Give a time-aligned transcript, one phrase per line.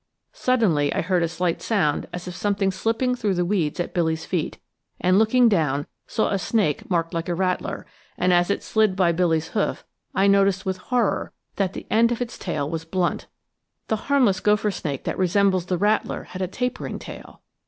[0.33, 4.25] Suddenly I heard a slight sound as of something slipping through the weeds at Billy's
[4.25, 4.57] feet,
[4.99, 7.85] and looking down saw a snake marked like a rattler;
[8.17, 9.85] and as it slid by Billy's hoof
[10.15, 13.27] I noticed with horror that the end of its tail was blunt
[13.89, 17.43] the harmless gopher snake that resembles the rattler has a tapering tail!